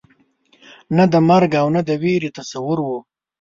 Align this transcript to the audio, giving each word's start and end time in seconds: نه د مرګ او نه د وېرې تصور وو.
نه 0.95 1.03
د 1.13 1.15
مرګ 1.29 1.51
او 1.61 1.67
نه 1.75 1.81
د 1.87 1.91
وېرې 2.01 2.29
تصور 2.39 2.77
وو. 2.85 2.97